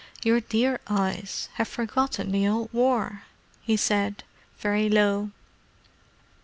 [0.23, 3.21] "Your dear eyes have forgotten the old War!"
[3.61, 4.23] he said,
[4.57, 5.29] very low.